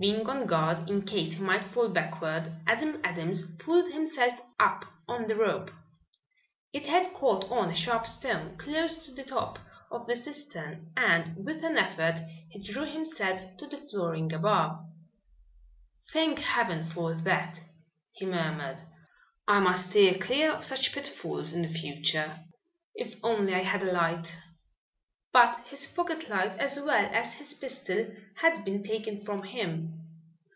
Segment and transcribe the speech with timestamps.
[0.00, 5.26] Being on guard, in case he might fall backward, Adam Adams pulled himself up on
[5.26, 5.70] the rope.
[6.72, 9.58] It had caught on a sharp stone close to the top
[9.90, 14.80] of the cistern and with an effort he drew himself to the flooring above.
[16.14, 17.60] "Thank Heaven for that,"
[18.12, 18.80] he murmured.
[19.46, 22.42] "I must steer clear of such pitfalls in the future.
[22.94, 24.34] If only I had a light!"
[25.32, 29.96] But his pocket light as well as his pistol had been taken from him.